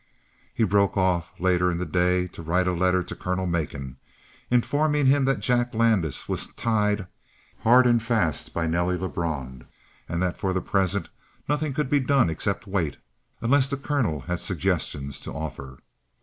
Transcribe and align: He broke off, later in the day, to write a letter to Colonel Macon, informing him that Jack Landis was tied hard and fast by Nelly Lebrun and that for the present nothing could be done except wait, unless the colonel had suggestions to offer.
He 0.55 0.63
broke 0.63 0.97
off, 0.97 1.31
later 1.39 1.69
in 1.69 1.77
the 1.77 1.85
day, 1.85 2.25
to 2.29 2.41
write 2.41 2.65
a 2.65 2.71
letter 2.73 3.03
to 3.03 3.15
Colonel 3.15 3.45
Macon, 3.45 3.97
informing 4.49 5.05
him 5.05 5.25
that 5.25 5.41
Jack 5.41 5.75
Landis 5.75 6.27
was 6.27 6.47
tied 6.55 7.05
hard 7.59 7.85
and 7.85 8.01
fast 8.01 8.51
by 8.51 8.65
Nelly 8.65 8.97
Lebrun 8.97 9.67
and 10.09 10.19
that 10.19 10.37
for 10.37 10.53
the 10.53 10.59
present 10.59 11.09
nothing 11.47 11.71
could 11.71 11.87
be 11.91 11.99
done 11.99 12.31
except 12.31 12.65
wait, 12.65 12.97
unless 13.41 13.67
the 13.67 13.77
colonel 13.77 14.21
had 14.21 14.39
suggestions 14.39 15.21
to 15.21 15.31
offer. 15.33 15.77